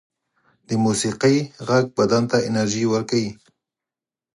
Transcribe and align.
د 0.67 0.69
موسيقۍ 0.83 1.37
غږ 1.67 1.85
بدن 1.97 2.23
ته 2.31 2.37
انرژی 2.47 2.83
ورکوي 2.93 3.31